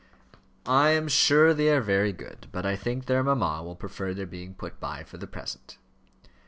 "I 0.65 0.89
am 0.89 1.07
sure 1.07 1.53
they 1.53 1.69
are 1.69 1.79
very 1.79 2.11
good; 2.11 2.47
but 2.51 2.65
I 2.65 2.75
think 2.75 3.05
their 3.05 3.21
mamma 3.23 3.61
will 3.61 3.75
prefer 3.75 4.15
their 4.15 4.25
being 4.25 4.55
put 4.55 4.79
by 4.79 5.03
for 5.03 5.19
the 5.19 5.27
present." 5.27 5.77